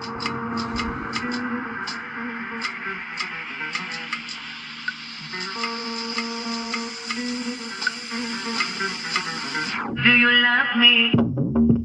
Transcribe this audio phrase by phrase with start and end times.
[0.00, 0.08] Do
[10.14, 11.77] you love me?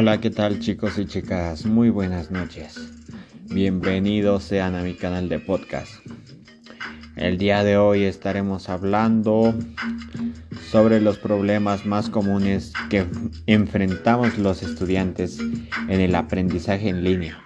[0.00, 1.66] Hola, ¿qué tal chicos y chicas?
[1.66, 2.78] Muy buenas noches.
[3.46, 5.92] Bienvenidos sean a mi canal de podcast.
[7.16, 9.52] El día de hoy estaremos hablando
[10.70, 13.06] sobre los problemas más comunes que
[13.46, 17.42] enfrentamos los estudiantes en el aprendizaje en línea.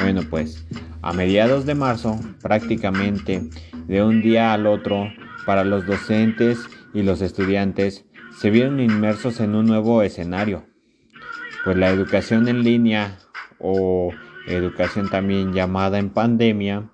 [0.00, 0.64] Bueno, pues
[1.02, 3.50] a mediados de marzo, prácticamente
[3.88, 5.12] de un día al otro,
[5.44, 6.60] para los docentes
[6.94, 8.04] y los estudiantes,
[8.38, 10.75] se vieron inmersos en un nuevo escenario.
[11.66, 13.18] Pues la educación en línea
[13.58, 14.12] o
[14.46, 16.84] educación también llamada en pandemia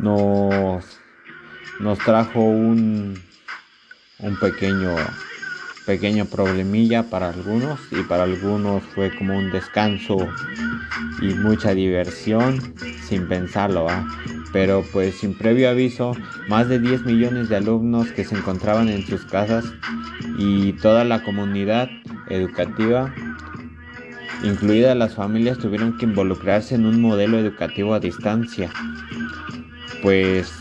[0.00, 0.98] nos,
[1.80, 3.20] nos trajo un,
[4.20, 4.96] un pequeño
[5.84, 10.16] pequeño problemilla para algunos y para algunos fue como un descanso
[11.20, 13.86] y mucha diversión sin pensarlo
[14.50, 16.16] pero pues sin previo aviso
[16.48, 19.66] más de 10 millones de alumnos que se encontraban en sus casas
[20.38, 21.90] y toda la comunidad
[22.28, 23.14] educativa
[24.42, 28.70] incluidas las familias tuvieron que involucrarse en un modelo educativo a distancia
[30.02, 30.52] pues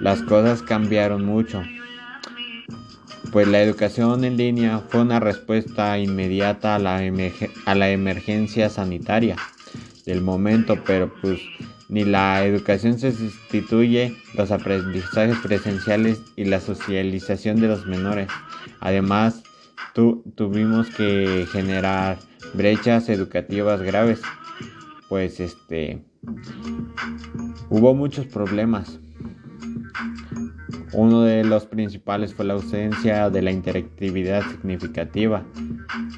[0.00, 1.62] las cosas cambiaron mucho
[3.32, 7.00] pues la educación en línea fue una respuesta inmediata a la,
[7.64, 9.36] a la emergencia sanitaria
[10.04, 11.40] del momento, pero pues
[11.88, 18.28] ni la educación se sustituye los aprendizajes presenciales y la socialización de los menores.
[18.80, 19.42] Además,
[19.94, 22.18] tu- tuvimos que generar
[22.54, 24.20] brechas educativas graves,
[25.08, 26.02] pues este
[27.70, 28.98] hubo muchos problemas.
[30.94, 35.42] Uno de los principales fue la ausencia de la interactividad significativa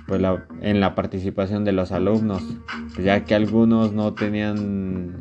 [0.09, 0.21] pues
[0.61, 2.43] en la participación de los alumnos,
[3.03, 5.15] ya que algunos no tenían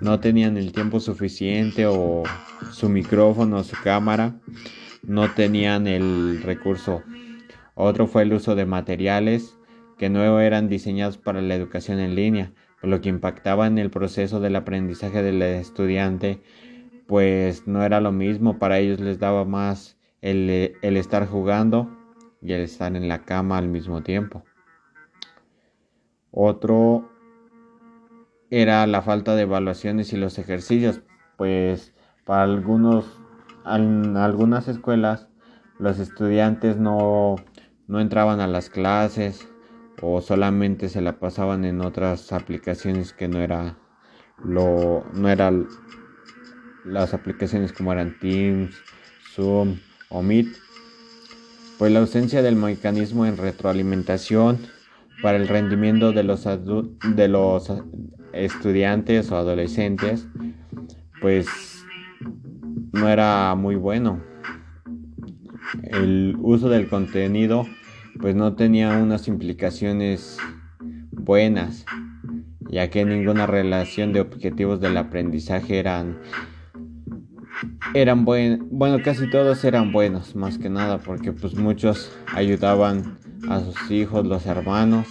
[0.00, 2.22] no tenían el tiempo suficiente o
[2.70, 4.34] su micrófono o su cámara
[5.06, 7.02] no tenían el recurso.
[7.74, 9.56] Otro fue el uso de materiales
[9.98, 13.90] que no eran diseñados para la educación en línea, por lo que impactaba en el
[13.90, 16.42] proceso del aprendizaje del estudiante
[17.06, 21.88] pues no era lo mismo, para ellos les daba más el, el estar jugando
[22.42, 24.44] y el estar en la cama al mismo tiempo.
[26.30, 27.10] Otro
[28.50, 31.02] era la falta de evaluaciones y los ejercicios,
[31.36, 33.20] pues para algunos,
[33.68, 35.28] en algunas escuelas
[35.78, 37.36] los estudiantes no,
[37.86, 39.48] no entraban a las clases
[40.02, 43.76] o solamente se la pasaban en otras aplicaciones que no era
[44.44, 45.50] lo no era
[46.84, 48.76] las aplicaciones como eran Teams,
[49.34, 49.78] Zoom
[50.08, 50.46] o Meet,
[51.78, 54.58] pues la ausencia del mecanismo en retroalimentación
[55.22, 57.72] para el rendimiento de los, de los
[58.32, 60.28] estudiantes o adolescentes,
[61.20, 61.75] pues
[62.92, 64.22] no era muy bueno.
[65.82, 67.66] El uso del contenido
[68.20, 70.38] pues no tenía unas implicaciones
[71.10, 71.84] buenas,
[72.70, 76.18] ya que ninguna relación de objetivos del aprendizaje eran
[77.94, 83.18] eran buen, bueno, casi todos eran buenos, más que nada, porque pues muchos ayudaban
[83.48, 85.06] a sus hijos, los hermanos,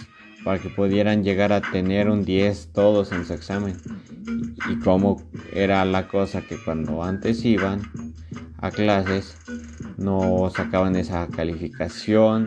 [0.46, 3.78] para que pudieran llegar a tener un 10 todos en su examen.
[4.70, 5.20] Y, como
[5.52, 7.82] era la cosa que cuando antes iban
[8.58, 9.36] a clases
[9.96, 12.46] no sacaban esa calificación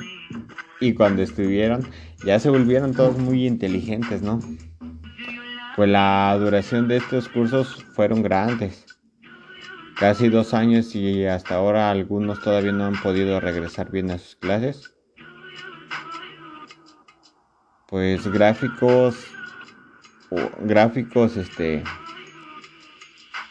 [0.80, 1.90] y cuando estuvieron
[2.26, 4.40] ya se volvieron todos muy inteligentes, ¿no?
[5.76, 8.86] Pues la duración de estos cursos fueron grandes
[9.98, 14.38] casi dos años y hasta ahora algunos todavía no han podido regresar bien a sus
[14.38, 14.98] clases.
[17.90, 19.16] Pues gráficos,
[20.62, 21.84] gráficos este,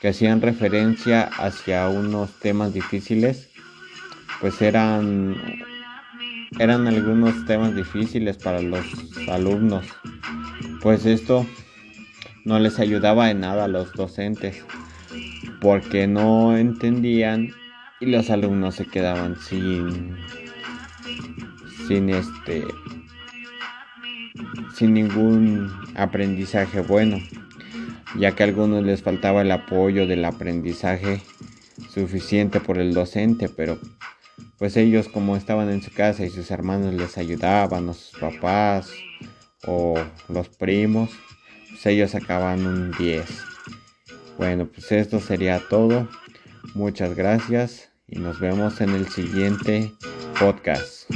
[0.01, 3.51] que hacían referencia hacia unos temas difíciles,
[4.41, 5.35] pues eran,
[6.61, 8.85] eran algunos temas difíciles para los
[9.29, 9.87] alumnos.
[10.83, 11.45] Pues esto
[12.45, 14.65] no les ayudaba en nada a los docentes
[15.61, 17.51] porque no entendían
[17.99, 20.17] y los alumnos se quedaban sin
[21.89, 22.65] sin este
[24.75, 27.19] sin ningún aprendizaje bueno
[28.17, 31.21] ya que a algunos les faltaba el apoyo del aprendizaje
[31.93, 33.79] suficiente por el docente, pero
[34.59, 38.91] pues ellos como estaban en su casa y sus hermanos les ayudaban, o sus papás
[39.67, 39.95] o
[40.29, 41.11] los primos,
[41.71, 43.25] pues ellos sacaban un 10.
[44.37, 46.09] Bueno, pues esto sería todo.
[46.75, 49.93] Muchas gracias y nos vemos en el siguiente
[50.39, 51.11] podcast.